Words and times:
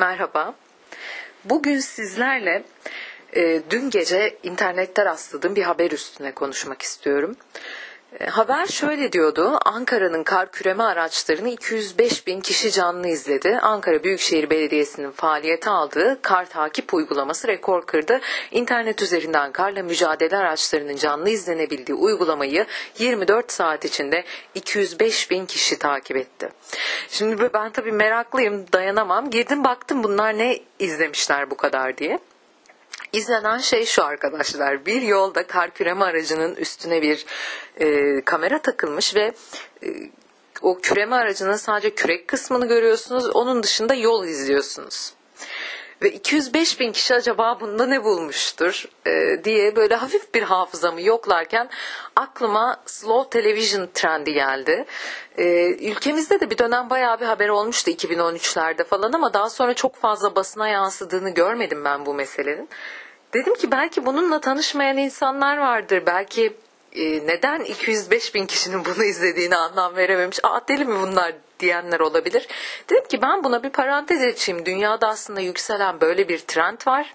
Merhaba. 0.00 0.54
Bugün 1.44 1.78
sizlerle 1.78 2.62
e, 3.36 3.62
dün 3.70 3.90
gece 3.90 4.38
internette 4.42 5.04
rastladığım 5.04 5.56
bir 5.56 5.62
haber 5.62 5.90
üstüne 5.90 6.32
konuşmak 6.32 6.82
istiyorum. 6.82 7.36
E, 8.18 8.26
haber 8.26 8.66
şöyle 8.66 9.12
diyordu. 9.12 9.58
Ankara'nın 9.64 10.22
kar 10.22 10.50
küreme 10.52 10.82
araçlarını 10.82 11.48
205 11.48 12.26
bin 12.26 12.40
kişi 12.40 12.70
canlı 12.70 13.08
izledi. 13.08 13.58
Ankara 13.62 14.04
Büyükşehir 14.04 14.50
Belediyesi'nin 14.50 15.10
faaliyete 15.10 15.70
aldığı 15.70 16.22
kar 16.22 16.48
takip 16.48 16.94
uygulaması 16.94 17.48
rekor 17.48 17.86
kırdı. 17.86 18.20
İnternet 18.50 19.02
üzerinden 19.02 19.52
karla 19.52 19.82
mücadele 19.82 20.36
araçlarının 20.36 20.96
canlı 20.96 21.30
izlenebildiği 21.30 21.98
uygulamayı 21.98 22.66
24 22.98 23.52
saat 23.52 23.84
içinde 23.84 24.24
205 24.54 25.30
bin 25.30 25.46
kişi 25.46 25.78
takip 25.78 26.16
etti. 26.16 26.48
Şimdi 27.08 27.50
ben 27.54 27.70
tabii 27.70 27.92
meraklıyım 27.92 28.64
dayanamam. 28.72 29.30
Girdim 29.30 29.64
baktım 29.64 30.04
bunlar 30.04 30.38
ne 30.38 30.58
izlemişler 30.78 31.50
bu 31.50 31.56
kadar 31.56 31.98
diye. 31.98 32.18
İzlenen 33.12 33.58
şey 33.58 33.86
şu 33.86 34.04
arkadaşlar. 34.04 34.86
Bir 34.86 35.02
yolda 35.02 35.46
kar 35.46 35.70
küreme 35.70 36.04
aracının 36.04 36.54
üstüne 36.54 37.02
bir 37.02 37.26
e, 37.76 38.20
kamera 38.24 38.62
takılmış 38.62 39.14
ve 39.14 39.32
e, 39.82 39.88
o 40.62 40.78
küreme 40.78 41.16
aracının 41.16 41.56
sadece 41.56 41.94
kürek 41.94 42.28
kısmını 42.28 42.68
görüyorsunuz. 42.68 43.30
Onun 43.36 43.62
dışında 43.62 43.94
yol 43.94 44.24
izliyorsunuz. 44.24 45.12
Ve 46.02 46.12
205 46.12 46.80
bin 46.80 46.92
kişi 46.92 47.14
acaba 47.14 47.60
bunda 47.60 47.86
ne 47.86 48.04
bulmuştur 48.04 48.84
e, 49.06 49.44
diye 49.44 49.76
böyle 49.76 49.94
hafif 49.94 50.34
bir 50.34 50.42
hafızamı 50.42 51.02
yoklarken 51.02 51.68
aklıma 52.16 52.76
slow 52.86 53.40
television 53.40 53.88
trendi 53.94 54.32
geldi. 54.32 54.84
E, 55.38 55.66
ülkemizde 55.90 56.40
de 56.40 56.50
bir 56.50 56.58
dönem 56.58 56.90
bayağı 56.90 57.20
bir 57.20 57.26
haber 57.26 57.48
olmuştu 57.48 57.90
2013'lerde 57.90 58.84
falan 58.84 59.12
ama 59.12 59.34
daha 59.34 59.50
sonra 59.50 59.74
çok 59.74 59.96
fazla 59.96 60.34
basına 60.34 60.68
yansıdığını 60.68 61.30
görmedim 61.30 61.84
ben 61.84 62.06
bu 62.06 62.14
meselenin. 62.14 62.68
Dedim 63.34 63.54
ki 63.54 63.70
belki 63.70 64.06
bununla 64.06 64.40
tanışmayan 64.40 64.96
insanlar 64.96 65.58
vardır. 65.58 66.02
Belki 66.06 66.52
e, 66.92 67.26
neden 67.26 67.60
205 67.60 68.34
bin 68.34 68.46
kişinin 68.46 68.84
bunu 68.84 69.04
izlediğini 69.04 69.56
anlam 69.56 69.96
verememiş. 69.96 70.38
Aa 70.42 70.60
deli 70.68 70.84
mi 70.84 71.00
bunlar 71.00 71.34
diyenler 71.60 72.00
olabilir. 72.00 72.48
Dedim 72.90 73.04
ki 73.08 73.22
ben 73.22 73.44
buna 73.44 73.62
bir 73.62 73.70
parantez 73.70 74.22
açayım. 74.22 74.66
Dünyada 74.66 75.08
aslında 75.08 75.40
yükselen 75.40 76.00
böyle 76.00 76.28
bir 76.28 76.38
trend 76.38 76.86
var. 76.86 77.14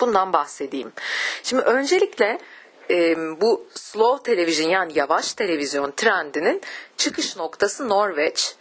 Bundan 0.00 0.32
bahsedeyim. 0.32 0.92
Şimdi 1.42 1.62
öncelikle 1.62 2.38
e, 2.90 3.16
bu 3.40 3.66
slow 3.74 4.34
television 4.34 4.68
yani 4.68 4.92
yavaş 4.94 5.34
televizyon 5.34 5.90
trendinin 5.90 6.62
çıkış 6.96 7.36
noktası 7.36 7.88
Norveç. 7.88 8.54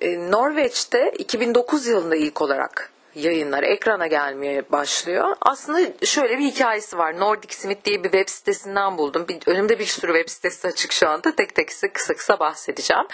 E, 0.00 0.30
Norveç'te 0.30 1.12
2009 1.18 1.86
yılında 1.86 2.16
ilk 2.16 2.42
olarak 2.42 2.93
yayınlar 3.14 3.62
ekrana 3.62 4.06
gelmeye 4.06 4.62
başlıyor. 4.72 5.36
Aslında 5.40 6.06
şöyle 6.06 6.38
bir 6.38 6.44
hikayesi 6.44 6.98
var. 6.98 7.20
Nordic 7.20 7.54
Smith 7.54 7.84
diye 7.84 8.04
bir 8.04 8.10
web 8.10 8.28
sitesinden 8.28 8.98
buldum. 8.98 9.28
Bir, 9.28 9.38
önümde 9.46 9.78
bir 9.78 9.86
sürü 9.86 10.12
web 10.12 10.28
sitesi 10.28 10.68
açık 10.68 10.92
şu 10.92 11.08
anda. 11.08 11.36
Tek 11.36 11.54
tek 11.54 11.68
kısa 11.68 12.14
kısa 12.14 12.38
bahsedeceğim. 12.38 13.06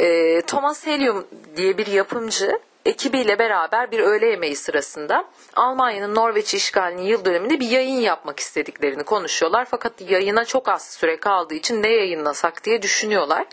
E, 0.00 0.40
Thomas 0.42 0.86
Helium 0.86 1.26
diye 1.56 1.78
bir 1.78 1.86
yapımcı 1.86 2.58
ekibiyle 2.84 3.38
beraber 3.38 3.90
bir 3.90 4.00
öğle 4.00 4.26
yemeği 4.26 4.56
sırasında 4.56 5.24
Almanya'nın 5.56 6.14
Norveç 6.14 6.54
işgalinin 6.54 7.02
yıl 7.02 7.24
döneminde 7.24 7.60
bir 7.60 7.70
yayın 7.70 8.00
yapmak 8.00 8.40
istediklerini 8.40 9.02
konuşuyorlar. 9.02 9.66
Fakat 9.70 10.10
yayına 10.10 10.44
çok 10.44 10.68
az 10.68 10.90
süre 10.90 11.16
kaldığı 11.16 11.54
için 11.54 11.82
ne 11.82 11.88
yayınlasak 11.88 12.64
diye 12.64 12.82
düşünüyorlar. 12.82 13.46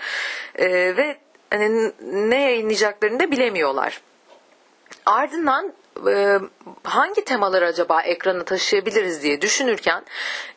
E, 0.56 0.68
ve 0.70 1.18
hani 1.50 1.92
ne 2.02 2.42
yayınlayacaklarını 2.42 3.20
da 3.20 3.32
bilemiyorlar. 3.32 4.02
Ardından 5.06 5.74
e, 6.08 6.40
hangi 6.84 7.26
temaları 7.26 7.66
acaba 7.66 8.02
ekrana 8.02 8.44
taşıyabiliriz 8.44 9.24
diye 9.24 9.42
düşünürken 9.42 10.04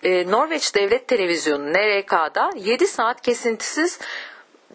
e, 0.02 0.30
Norveç 0.30 0.74
Devlet 0.74 1.08
Televizyonu 1.08 1.72
NRK'da 1.72 2.50
7 2.56 2.86
saat 2.86 3.22
kesintisiz 3.22 3.98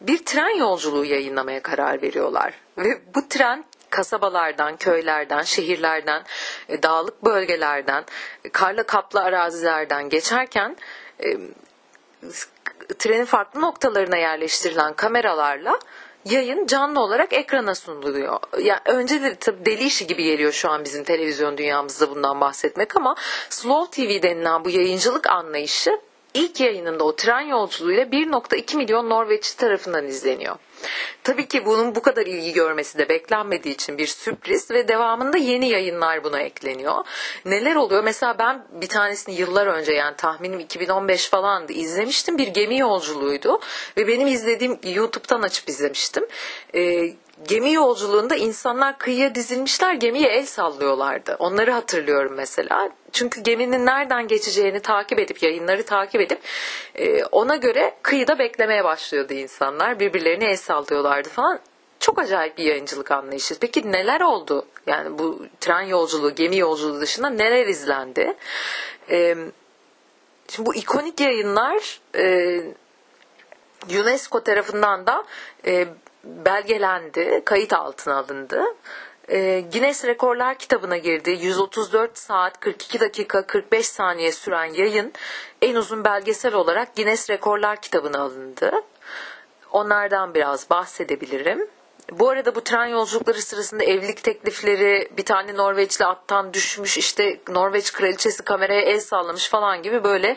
bir 0.01 0.25
tren 0.25 0.57
yolculuğu 0.57 1.05
yayınlamaya 1.05 1.61
karar 1.61 2.01
veriyorlar. 2.01 2.53
Ve 2.77 3.01
bu 3.15 3.27
tren 3.27 3.65
kasabalardan, 3.89 4.77
köylerden, 4.77 5.41
şehirlerden, 5.41 6.23
e, 6.69 6.83
dağlık 6.83 7.25
bölgelerden, 7.25 8.03
karla 8.51 8.83
kaplı 8.83 9.21
arazilerden 9.21 10.09
geçerken 10.09 10.77
e, 11.23 11.37
trenin 12.99 13.25
farklı 13.25 13.61
noktalarına 13.61 14.17
yerleştirilen 14.17 14.93
kameralarla 14.93 15.79
yayın 16.25 16.67
canlı 16.67 16.99
olarak 16.99 17.33
ekrana 17.33 17.75
sunuluyor. 17.75 18.39
Yani 18.61 18.79
önce 18.85 19.21
de 19.21 19.35
tabii 19.35 19.65
deli 19.65 19.83
işi 19.83 20.07
gibi 20.07 20.23
geliyor 20.23 20.51
şu 20.51 20.69
an 20.69 20.83
bizim 20.85 21.03
televizyon 21.03 21.57
dünyamızda 21.57 22.09
bundan 22.09 22.41
bahsetmek 22.41 22.95
ama 22.95 23.15
Slow 23.49 24.05
TV 24.05 24.23
denilen 24.23 24.65
bu 24.65 24.69
yayıncılık 24.69 25.27
anlayışı 25.27 25.99
ilk 26.33 26.59
yayınında 26.59 27.03
o 27.03 27.15
tren 27.15 27.41
yolculuğuyla 27.41 28.03
1.2 28.03 28.77
milyon 28.77 29.09
Norveçli 29.09 29.57
tarafından 29.57 30.07
izleniyor. 30.07 30.55
Tabii 31.23 31.47
ki 31.47 31.65
bunun 31.65 31.95
bu 31.95 32.01
kadar 32.01 32.25
ilgi 32.25 32.53
görmesi 32.53 32.97
de 32.97 33.09
beklenmediği 33.09 33.73
için 33.73 33.97
bir 33.97 34.07
sürpriz 34.07 34.71
ve 34.71 34.87
devamında 34.87 35.37
yeni 35.37 35.69
yayınlar 35.69 36.23
buna 36.23 36.39
ekleniyor. 36.39 37.05
Neler 37.45 37.75
oluyor? 37.75 38.03
Mesela 38.03 38.39
ben 38.39 38.65
bir 38.71 38.87
tanesini 38.87 39.35
yıllar 39.35 39.67
önce 39.67 39.93
yani 39.93 40.15
tahminim 40.15 40.59
2015 40.59 41.29
falandı 41.29 41.73
izlemiştim. 41.73 42.37
Bir 42.37 42.47
gemi 42.47 42.79
yolculuğuydu 42.79 43.59
ve 43.97 44.07
benim 44.07 44.27
izlediğim 44.27 44.79
YouTube'dan 44.83 45.41
açıp 45.41 45.69
izlemiştim. 45.69 46.25
Ee, 46.75 47.13
gemi 47.47 47.73
yolculuğunda 47.73 48.35
insanlar 48.35 48.97
kıyıya 48.97 49.35
dizilmişler 49.35 49.93
gemiye 49.93 50.29
el 50.29 50.45
sallıyorlardı. 50.45 51.35
Onları 51.39 51.71
hatırlıyorum 51.71 52.33
mesela. 52.35 52.89
Çünkü 53.13 53.41
geminin 53.41 53.85
nereden 53.85 54.27
geçeceğini 54.27 54.79
takip 54.79 55.19
edip 55.19 55.43
yayınları 55.43 55.85
takip 55.85 56.21
edip 56.21 56.39
e, 56.95 57.23
ona 57.25 57.55
göre 57.55 57.95
kıyıda 58.01 58.39
beklemeye 58.39 58.83
başlıyordu 58.83 59.33
insanlar. 59.33 59.99
Birbirlerine 59.99 60.45
el 60.45 60.57
sallıyorlardı 60.57 61.29
falan. 61.29 61.59
Çok 61.99 62.19
acayip 62.19 62.57
bir 62.57 62.63
yayıncılık 62.63 63.11
anlayışı. 63.11 63.59
Peki 63.59 63.91
neler 63.91 64.21
oldu? 64.21 64.65
Yani 64.87 65.19
bu 65.19 65.45
tren 65.61 65.81
yolculuğu, 65.81 66.35
gemi 66.35 66.57
yolculuğu 66.57 67.01
dışında 67.01 67.29
neler 67.29 67.67
izlendi? 67.67 68.33
E, 69.09 69.35
şimdi 70.49 70.69
bu 70.69 70.75
ikonik 70.75 71.19
yayınlar 71.19 72.01
e, 72.15 72.59
UNESCO 73.99 74.43
tarafından 74.43 75.07
da 75.07 75.25
belgelendi, 76.23 77.41
kayıt 77.45 77.73
altına 77.73 78.15
alındı. 78.15 78.63
E, 79.29 79.63
Guinness 79.73 80.05
Rekorlar 80.05 80.57
kitabına 80.57 80.97
girdi. 80.97 81.31
134 81.31 82.17
saat 82.17 82.59
42 82.59 82.99
dakika 82.99 83.45
45 83.47 83.87
saniye 83.87 84.31
süren 84.31 84.73
yayın 84.73 85.13
en 85.61 85.75
uzun 85.75 86.03
belgesel 86.03 86.53
olarak 86.53 86.95
Guinness 86.95 87.29
Rekorlar 87.29 87.81
kitabına 87.81 88.21
alındı. 88.21 88.71
Onlardan 89.71 90.33
biraz 90.33 90.69
bahsedebilirim. 90.69 91.67
Bu 92.11 92.29
arada 92.29 92.55
bu 92.55 92.63
tren 92.63 92.85
yolculukları 92.85 93.41
sırasında 93.41 93.83
evlilik 93.83 94.23
teklifleri 94.23 95.09
bir 95.17 95.25
tane 95.25 95.55
Norveçli 95.55 96.05
attan 96.05 96.53
düşmüş 96.53 96.97
işte 96.97 97.39
Norveç 97.49 97.93
kraliçesi 97.93 98.43
kameraya 98.43 98.81
el 98.81 98.99
sallamış 98.99 99.49
falan 99.49 99.83
gibi 99.83 100.03
böyle 100.03 100.35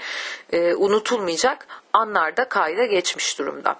e, 0.53 0.74
unutulmayacak 0.74 1.66
anlarda 1.92 2.48
kayda 2.48 2.84
geçmiş 2.84 3.38
durumda. 3.38 3.76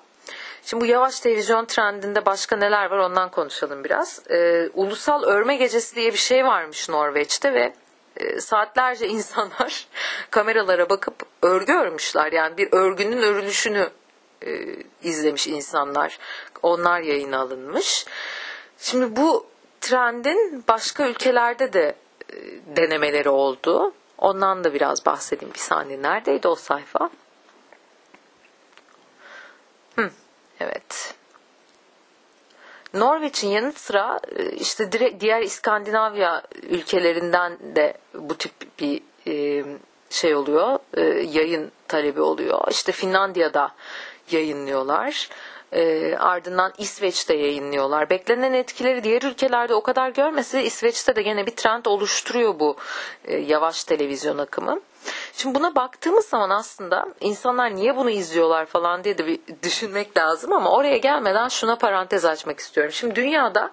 Şimdi 0.67 0.81
bu 0.81 0.87
yavaş 0.87 1.21
televizyon 1.21 1.65
trendinde 1.65 2.27
başka 2.27 2.57
neler 2.57 2.91
var 2.91 2.99
ondan 2.99 3.31
konuşalım 3.31 3.85
biraz. 3.85 4.21
Ee, 4.31 4.69
ulusal 4.75 5.23
örme 5.23 5.57
gecesi 5.57 5.97
diye 5.97 6.13
bir 6.13 6.19
şey 6.19 6.45
varmış 6.45 6.89
Norveç'te 6.89 7.55
ve 7.55 7.73
e, 8.17 8.41
saatlerce 8.41 9.09
insanlar 9.09 9.89
kameralara 10.31 10.91
bakıp 10.91 11.15
örgü 11.43 11.73
örmüşler. 11.73 12.33
Yani 12.33 12.57
bir 12.57 12.69
örgünün 12.73 13.23
örülüşünü 13.23 13.91
e, 14.47 14.77
izlemiş 15.03 15.47
insanlar. 15.47 16.19
Onlar 16.63 17.01
yayına 17.01 17.39
alınmış. 17.39 18.07
Şimdi 18.79 19.17
bu 19.17 19.47
trendin 19.81 20.65
başka 20.69 21.09
ülkelerde 21.09 21.73
de 21.73 21.95
e, 22.33 22.37
denemeleri 22.77 23.29
oldu. 23.29 23.93
Ondan 24.19 24.65
da 24.65 24.75
biraz 24.75 25.07
bahsedeyim 25.07 25.55
bir 25.55 25.59
saniye. 25.59 26.03
Neredeydi 26.03 26.49
o 26.49 26.55
sayfa? 26.55 27.11
Evet. 30.61 31.15
Norveç'in 32.95 33.49
yanı 33.49 33.73
sıra 33.73 34.21
e, 34.37 34.51
işte 34.51 35.21
diğer 35.21 35.43
İskandinavya 35.43 36.43
ülkelerinden 36.63 37.59
de 37.77 37.95
bu 38.15 38.39
tip 38.39 38.53
bir 38.81 39.03
e, 39.27 39.65
şey 40.11 40.35
oluyor, 40.35 40.79
e, 40.95 41.03
yayın 41.39 41.73
talebi 41.89 42.21
oluyor. 42.21 42.69
İşte 42.71 42.93
Finlandiya'da 42.93 43.75
yayınlıyorlar. 44.31 45.29
E, 45.73 46.17
ardından 46.17 46.73
İsveç'te 46.79 47.35
yayınlıyorlar. 47.35 48.11
Beklenen 48.11 48.53
etkileri 48.53 49.05
diğer 49.05 49.23
ülkelerde 49.23 49.75
o 49.75 49.83
kadar 49.83 50.11
görmese 50.11 50.65
İsveç'te 50.65 51.17
de 51.17 51.23
gene 51.23 51.47
bir 51.47 51.57
trend 51.57 51.85
oluşturuyor 51.85 52.61
bu 52.61 52.77
e, 53.25 53.37
yavaş 53.37 53.85
televizyon 53.85 54.39
akımı. 54.39 54.81
Şimdi 55.33 55.55
buna 55.55 55.75
baktığımız 55.75 56.25
zaman 56.25 56.51
aslında 56.51 57.09
insanlar 57.21 57.75
niye 57.75 57.97
bunu 57.97 58.11
izliyorlar 58.11 58.67
falan 58.67 59.05
diye 59.05 59.19
de 59.19 59.27
bir 59.27 59.41
düşünmek 59.63 60.17
lazım 60.17 60.53
ama 60.53 60.71
oraya 60.71 60.97
gelmeden 60.97 61.49
şuna 61.49 61.77
parantez 61.77 62.25
açmak 62.25 62.59
istiyorum. 62.59 62.93
Şimdi 62.93 63.17
dünyada 63.17 63.71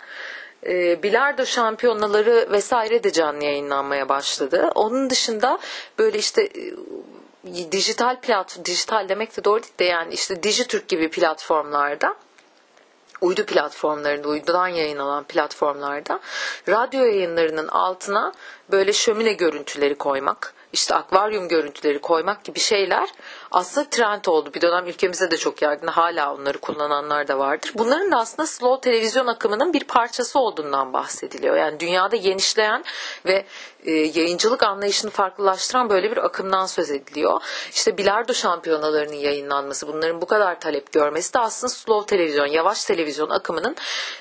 e, 0.65 1.03
bilardo 1.03 1.45
şampiyonaları 1.45 2.47
vesaire 2.51 3.03
de 3.03 3.11
canlı 3.11 3.43
yayınlanmaya 3.43 4.09
başladı. 4.09 4.71
Onun 4.75 5.09
dışında 5.09 5.59
böyle 5.99 6.17
işte 6.17 6.43
e, 6.43 6.73
dijital 7.45 8.21
plat 8.21 8.59
dijital 8.65 9.09
demek 9.09 9.37
de 9.37 9.43
doğru 9.43 9.63
değil 9.63 9.73
de 9.79 9.83
yani 9.83 10.13
işte 10.13 10.43
Dijitürk 10.43 10.87
gibi 10.87 11.09
platformlarda 11.09 12.15
uydu 13.21 13.45
platformlarında, 13.45 14.27
uydudan 14.27 14.67
yayın 14.67 14.97
alan 14.97 15.23
platformlarda 15.23 16.19
radyo 16.69 17.05
yayınlarının 17.05 17.67
altına 17.67 18.33
böyle 18.71 18.93
şömine 18.93 19.33
görüntüleri 19.33 19.95
koymak, 19.95 20.53
işte 20.73 20.95
akvaryum 20.95 21.47
görüntüleri 21.47 21.99
koymak 21.99 22.43
gibi 22.43 22.59
şeyler 22.59 23.09
aslında 23.51 23.89
trend 23.89 24.25
oldu. 24.25 24.53
Bir 24.53 24.61
dönem 24.61 24.87
ülkemizde 24.87 25.31
de 25.31 25.37
çok 25.37 25.61
yaygın. 25.61 25.87
Hala 25.87 26.35
onları 26.35 26.57
kullananlar 26.57 27.27
da 27.27 27.39
vardır. 27.39 27.71
Bunların 27.75 28.11
da 28.11 28.17
aslında 28.17 28.47
slow 28.47 28.91
televizyon 28.91 29.27
akımının 29.27 29.73
bir 29.73 29.83
parçası 29.83 30.39
olduğundan 30.39 30.93
bahsediliyor. 30.93 31.55
Yani 31.55 31.79
dünyada 31.79 32.15
genişleyen 32.15 32.83
ve 33.25 33.45
e, 33.85 33.91
yayıncılık 33.91 34.63
anlayışını 34.63 35.11
farklılaştıran 35.11 35.89
böyle 35.89 36.11
bir 36.11 36.17
akımdan 36.17 36.65
söz 36.65 36.91
ediliyor. 36.91 37.41
İşte 37.71 37.97
bilardo 37.97 38.33
şampiyonalarının 38.33 39.13
yayınlanması, 39.13 39.87
bunların 39.87 40.21
bu 40.21 40.25
kadar 40.25 40.59
talep 40.59 40.91
görmesi 40.91 41.33
de 41.33 41.39
aslında 41.39 41.73
slow 41.73 42.17
televizyon, 42.17 42.45
yavaş 42.45 42.85
televizyon 42.85 43.29
akımının 43.29 43.75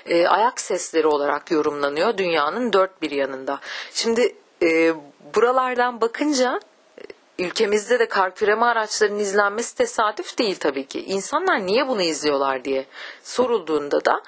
e, 0.07 0.27
ayak 0.27 0.61
sesleri 0.61 1.07
olarak 1.07 1.51
yorumlanıyor 1.51 2.19
dünyanın 2.19 2.73
dört 2.73 3.03
bir 3.03 3.11
yanında. 3.11 3.61
Şimdi 3.95 4.37
e, 4.63 4.95
buralardan 5.35 6.01
bakınca 6.01 6.61
e, 6.99 7.45
ülkemizde 7.45 7.99
de 7.99 8.09
kar 8.09 8.35
küreme 8.35 8.67
araçlarının 8.67 9.19
izlenmesi 9.19 9.77
tesadüf 9.77 10.39
değil 10.39 10.57
tabii 10.61 10.87
ki. 10.87 11.05
İnsanlar 11.05 11.67
niye 11.67 11.89
bunu 11.89 12.03
izliyorlar 12.03 12.65
diye 12.65 12.85
sorulduğunda 13.23 14.05
da 14.05 14.23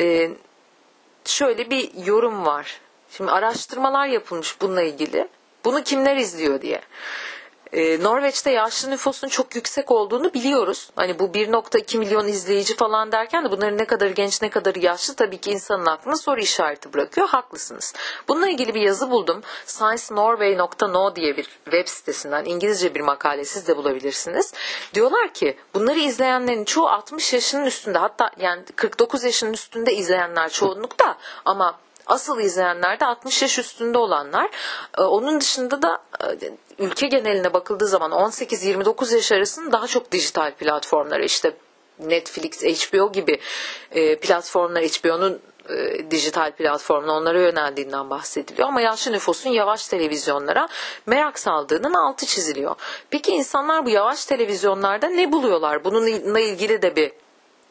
e, 0.00 0.30
şöyle 1.24 1.70
bir 1.70 2.06
yorum 2.06 2.46
var. 2.46 2.80
Şimdi 3.10 3.30
araştırmalar 3.30 4.06
yapılmış 4.06 4.60
bununla 4.60 4.82
ilgili. 4.82 5.28
Bunu 5.64 5.82
kimler 5.82 6.16
izliyor 6.16 6.62
diye. 6.62 6.80
Ee, 7.72 8.02
Norveç'te 8.02 8.50
yaşlı 8.50 8.90
nüfusun 8.90 9.28
çok 9.28 9.54
yüksek 9.54 9.90
olduğunu 9.90 10.34
biliyoruz. 10.34 10.90
Hani 10.96 11.18
bu 11.18 11.24
1.2 11.24 11.98
milyon 11.98 12.28
izleyici 12.28 12.76
falan 12.76 13.12
derken 13.12 13.44
de 13.44 13.50
bunların 13.50 13.78
ne 13.78 13.84
kadar 13.84 14.10
genç 14.10 14.42
ne 14.42 14.50
kadar 14.50 14.74
yaşlı 14.74 15.14
tabii 15.14 15.38
ki 15.38 15.50
insanın 15.50 15.86
aklına 15.86 16.16
soru 16.16 16.40
işareti 16.40 16.92
bırakıyor. 16.92 17.28
Haklısınız. 17.28 17.94
Bununla 18.28 18.48
ilgili 18.48 18.74
bir 18.74 18.80
yazı 18.80 19.10
buldum. 19.10 19.42
sciencenorway.no 19.66 21.16
diye 21.16 21.36
bir 21.36 21.44
web 21.64 21.88
sitesinden 21.88 22.44
İngilizce 22.44 22.94
bir 22.94 23.00
makale 23.00 23.44
siz 23.44 23.68
de 23.68 23.76
bulabilirsiniz. 23.76 24.54
Diyorlar 24.94 25.34
ki 25.34 25.56
bunları 25.74 25.98
izleyenlerin 25.98 26.64
çoğu 26.64 26.88
60 26.88 27.32
yaşının 27.32 27.66
üstünde 27.66 27.98
hatta 27.98 28.30
yani 28.38 28.62
49 28.76 29.24
yaşının 29.24 29.52
üstünde 29.52 29.94
izleyenler 29.94 30.48
çoğunlukta 30.48 31.16
ama 31.44 31.78
Asıl 32.12 32.40
izleyenler 32.40 33.00
de 33.00 33.04
60 33.04 33.42
yaş 33.42 33.58
üstünde 33.58 33.98
olanlar. 33.98 34.50
Ee, 34.98 35.02
onun 35.02 35.40
dışında 35.40 35.82
da 35.82 36.02
e, 36.24 36.50
ülke 36.78 37.06
geneline 37.06 37.54
bakıldığı 37.54 37.86
zaman 37.86 38.10
18-29 38.10 39.14
yaş 39.14 39.32
arasında 39.32 39.72
daha 39.72 39.86
çok 39.86 40.12
dijital 40.12 40.52
platformlar 40.52 41.20
işte 41.20 41.56
Netflix, 41.98 42.62
HBO 42.62 43.12
gibi 43.12 43.40
e, 43.90 44.16
platformlar 44.16 44.82
HBO'nun 44.84 45.40
e, 45.68 46.10
dijital 46.10 46.52
platformuna 46.52 47.12
onlara 47.12 47.40
yöneldiğinden 47.40 48.10
bahsediliyor 48.10 48.68
ama 48.68 48.80
yaşlı 48.80 49.12
nüfusun 49.12 49.50
yavaş 49.50 49.88
televizyonlara 49.88 50.68
merak 51.06 51.38
saldığının 51.38 51.94
altı 51.94 52.26
çiziliyor. 52.26 52.74
Peki 53.10 53.30
insanlar 53.30 53.86
bu 53.86 53.90
yavaş 53.90 54.26
televizyonlarda 54.26 55.06
ne 55.06 55.32
buluyorlar? 55.32 55.84
Bununla 55.84 56.40
ilgili 56.40 56.82
de 56.82 56.96
bir 56.96 57.12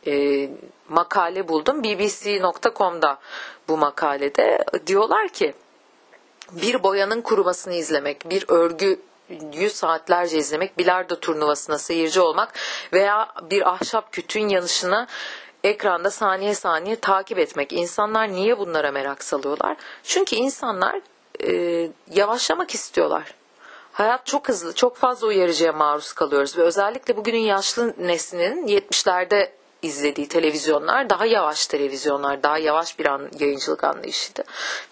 e, 0.07 0.50
makale 0.89 1.48
buldum. 1.48 1.83
bbc.com'da 1.83 3.19
bu 3.68 3.77
makalede 3.77 4.65
diyorlar 4.88 5.30
ki 5.30 5.53
bir 6.51 6.83
boyanın 6.83 7.21
kurumasını 7.21 7.74
izlemek, 7.74 8.30
bir 8.30 8.45
örgü 8.48 9.00
yüz 9.53 9.75
saatlerce 9.75 10.38
izlemek, 10.38 10.77
bilardo 10.77 11.15
turnuvasına 11.15 11.77
seyirci 11.77 12.21
olmak 12.21 12.53
veya 12.94 13.27
bir 13.51 13.69
ahşap 13.69 14.12
kütüğün 14.12 14.50
yanışını 14.50 15.07
ekranda 15.63 16.12
saniye 16.12 16.56
saniye 16.56 16.95
takip 16.95 17.39
etmek. 17.39 17.74
İnsanlar 17.74 18.31
niye 18.31 18.59
bunlara 18.59 18.92
merak 18.92 19.24
salıyorlar? 19.24 19.77
Çünkü 20.03 20.36
insanlar 20.36 21.01
e, 21.48 21.89
yavaşlamak 22.12 22.74
istiyorlar. 22.74 23.33
Hayat 23.92 24.25
çok 24.25 24.50
hızlı, 24.50 24.75
çok 24.75 24.98
fazla 24.98 25.27
uyarıcıya 25.27 25.74
maruz 25.74 26.13
kalıyoruz 26.13 26.57
ve 26.57 26.62
özellikle 26.62 27.18
bugünün 27.18 27.39
yaşlı 27.39 27.94
neslinin 27.98 28.68
70'lerde 28.68 29.50
izlediği 29.81 30.28
televizyonlar 30.28 31.10
daha 31.10 31.25
yavaş 31.25 31.68
televizyonlar, 31.68 32.44
daha 32.44 32.57
yavaş 32.57 33.00
bir 33.00 33.06
an, 33.06 33.22
yayıncılık 33.39 33.83
anlayışıydı. 33.83 34.44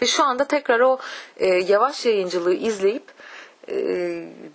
Ve 0.02 0.06
şu 0.06 0.24
anda 0.24 0.44
tekrar 0.44 0.80
o 0.80 1.00
e, 1.38 1.48
yavaş 1.48 2.06
yayıncılığı 2.06 2.54
izleyip 2.54 3.04
e, 3.72 3.76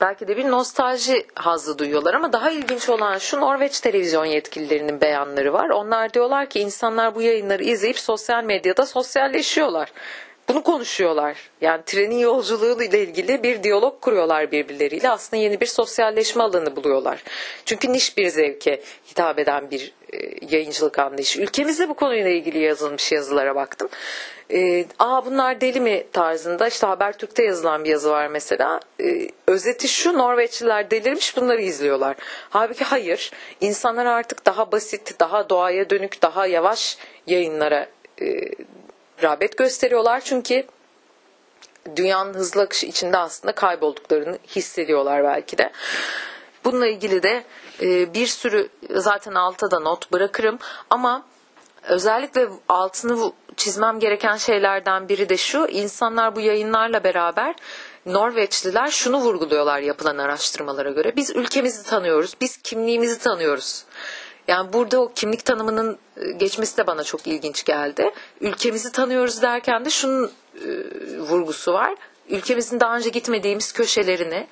belki 0.00 0.28
de 0.28 0.36
bir 0.36 0.50
nostalji 0.50 1.26
hazzı 1.34 1.78
duyuyorlar 1.78 2.14
ama 2.14 2.32
daha 2.32 2.50
ilginç 2.50 2.88
olan 2.88 3.18
şu 3.18 3.40
Norveç 3.40 3.80
televizyon 3.80 4.24
yetkililerinin 4.24 5.00
beyanları 5.00 5.52
var. 5.52 5.68
Onlar 5.68 6.14
diyorlar 6.14 6.46
ki 6.46 6.60
insanlar 6.60 7.14
bu 7.14 7.22
yayınları 7.22 7.64
izleyip 7.64 7.98
sosyal 7.98 8.44
medyada 8.44 8.86
sosyalleşiyorlar. 8.86 9.92
Bunu 10.48 10.62
konuşuyorlar. 10.62 11.50
Yani 11.60 11.82
trenin 11.86 12.18
yolculuğu 12.18 12.82
ile 12.82 13.02
ilgili 13.02 13.42
bir 13.42 13.62
diyalog 13.62 14.00
kuruyorlar 14.00 14.52
birbirleriyle. 14.52 15.10
Aslında 15.10 15.42
yeni 15.42 15.60
bir 15.60 15.66
sosyalleşme 15.66 16.42
alanı 16.42 16.76
buluyorlar. 16.76 17.24
Çünkü 17.64 17.92
niş 17.92 18.16
bir 18.16 18.28
zevke 18.28 18.80
hitap 19.10 19.38
eden 19.38 19.70
bir 19.70 19.92
e, 20.12 20.16
yayıncılık 20.50 20.98
anlayışı. 20.98 21.42
Ülkemizde 21.42 21.88
bu 21.88 21.94
konuyla 21.94 22.30
ilgili 22.30 22.58
yazılmış 22.58 23.12
yazılara 23.12 23.54
baktım. 23.54 23.88
E, 24.52 24.84
Aa 24.98 25.26
bunlar 25.26 25.60
deli 25.60 25.80
mi 25.80 26.04
tarzında 26.12 26.68
işte 26.68 26.86
Habertürk'te 26.86 27.42
yazılan 27.42 27.84
bir 27.84 27.90
yazı 27.90 28.10
var 28.10 28.28
mesela. 28.28 28.80
E, 29.02 29.28
özeti 29.46 29.88
şu 29.88 30.18
Norveçliler 30.18 30.90
delirmiş 30.90 31.36
bunları 31.36 31.62
izliyorlar. 31.62 32.16
Halbuki 32.50 32.84
hayır. 32.84 33.30
İnsanlar 33.60 34.06
artık 34.06 34.46
daha 34.46 34.72
basit, 34.72 35.20
daha 35.20 35.48
doğaya 35.48 35.90
dönük, 35.90 36.22
daha 36.22 36.46
yavaş 36.46 36.98
yayınlara 37.26 37.86
e, 38.20 38.26
rağbet 39.22 39.58
gösteriyorlar. 39.58 40.20
Çünkü 40.20 40.66
dünyanın 41.96 42.34
hızlı 42.34 42.62
akışı 42.62 42.86
içinde 42.86 43.18
aslında 43.18 43.54
kaybolduklarını 43.54 44.38
hissediyorlar 44.48 45.24
belki 45.24 45.58
de. 45.58 45.72
Bununla 46.64 46.86
ilgili 46.86 47.22
de 47.22 47.44
e, 47.82 48.14
bir 48.14 48.26
sürü 48.26 48.68
zaten 48.90 49.34
alta 49.34 49.70
da 49.70 49.80
not 49.80 50.12
bırakırım 50.12 50.58
ama 50.90 51.24
özellikle 51.82 52.48
altını 52.68 53.32
çizmem 53.56 53.98
gereken 53.98 54.36
şeylerden 54.36 55.08
biri 55.08 55.28
de 55.28 55.36
şu 55.36 55.66
insanlar 55.66 56.36
bu 56.36 56.40
yayınlarla 56.40 57.04
beraber 57.04 57.54
Norveçliler 58.06 58.90
şunu 58.90 59.20
vurguluyorlar 59.20 59.80
yapılan 59.80 60.18
araştırmalara 60.18 60.90
göre 60.90 61.16
biz 61.16 61.30
ülkemizi 61.30 61.82
tanıyoruz 61.82 62.34
biz 62.40 62.56
kimliğimizi 62.56 63.18
tanıyoruz 63.18 63.84
yani 64.48 64.72
burada 64.72 65.00
o 65.00 65.12
kimlik 65.14 65.44
tanımının 65.44 65.98
e, 66.16 66.30
geçmesi 66.30 66.76
de 66.76 66.86
bana 66.86 67.04
çok 67.04 67.26
ilginç 67.26 67.64
geldi. 67.64 68.10
Ülkemizi 68.40 68.92
tanıyoruz 68.92 69.42
derken 69.42 69.84
de 69.84 69.90
şunun 69.90 70.30
e, 70.54 70.68
vurgusu 71.18 71.72
var 71.72 71.94
ülkemizin 72.28 72.80
daha 72.80 72.96
önce 72.96 73.10
gitmediğimiz 73.10 73.72
köşelerini 73.72 74.46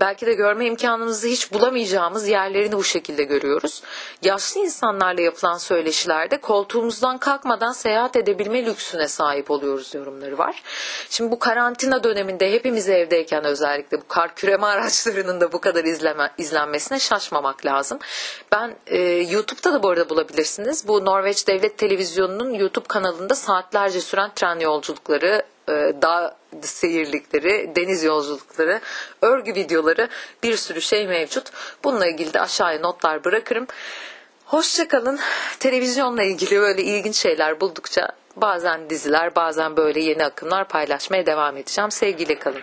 belki 0.00 0.26
de 0.26 0.34
görme 0.34 0.66
imkanımızı 0.66 1.28
hiç 1.28 1.52
bulamayacağımız 1.52 2.28
yerlerini 2.28 2.72
bu 2.72 2.84
şekilde 2.84 3.22
görüyoruz. 3.22 3.82
Yaşlı 4.22 4.60
insanlarla 4.60 5.22
yapılan 5.22 5.58
söyleşilerde 5.58 6.40
koltuğumuzdan 6.40 7.18
kalkmadan 7.18 7.72
seyahat 7.72 8.16
edebilme 8.16 8.66
lüksüne 8.66 9.08
sahip 9.08 9.50
oluyoruz 9.50 9.94
yorumları 9.94 10.38
var. 10.38 10.62
Şimdi 11.10 11.30
bu 11.30 11.38
karantina 11.38 12.04
döneminde 12.04 12.52
hepimiz 12.52 12.88
evdeyken 12.88 13.44
özellikle 13.44 14.00
bu 14.00 14.08
kar 14.08 14.34
küreme 14.34 14.66
araçlarının 14.78 15.40
da 15.40 15.52
bu 15.52 15.60
kadar 15.60 15.84
izleme, 15.84 16.30
izlenmesine 16.38 16.98
şaşmamak 16.98 17.66
lazım. 17.66 17.98
Ben 18.52 18.76
e, 18.86 19.00
YouTube'da 19.02 19.72
da 19.72 19.82
bu 19.82 19.88
arada 19.88 20.08
bulabilirsiniz. 20.08 20.88
Bu 20.88 21.04
Norveç 21.04 21.48
Devlet 21.48 21.78
Televizyonu'nun 21.78 22.54
YouTube 22.54 22.86
kanalında 22.88 23.34
saatlerce 23.34 24.00
süren 24.00 24.30
tren 24.34 24.60
yolculukları 24.60 25.42
dağ 26.02 26.36
seyirlikleri, 26.62 27.72
deniz 27.76 28.04
yolculukları, 28.04 28.80
örgü 29.22 29.54
videoları 29.54 30.08
bir 30.42 30.56
sürü 30.56 30.80
şey 30.80 31.06
mevcut. 31.06 31.50
Bununla 31.84 32.06
ilgili 32.06 32.34
de 32.34 32.40
aşağıya 32.40 32.80
notlar 32.80 33.24
bırakırım. 33.24 33.66
Hoşçakalın. 34.44 35.18
Televizyonla 35.60 36.22
ilgili 36.22 36.60
böyle 36.60 36.82
ilginç 36.82 37.16
şeyler 37.16 37.60
buldukça 37.60 38.08
bazen 38.36 38.90
diziler 38.90 39.34
bazen 39.34 39.76
böyle 39.76 40.00
yeni 40.00 40.24
akımlar 40.24 40.68
paylaşmaya 40.68 41.26
devam 41.26 41.56
edeceğim. 41.56 41.90
Sevgiyle 41.90 42.38
kalın. 42.38 42.62